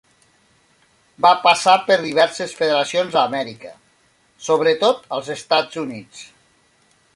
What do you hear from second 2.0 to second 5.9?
diverses federacions a Amèrica, sobretot als Estats